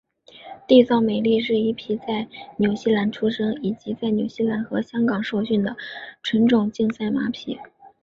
[0.67, 5.77] 缔造美丽是一匹在纽西兰出生以及在纽西兰和香港受训的
[6.23, 7.59] 纯种竞赛马匹。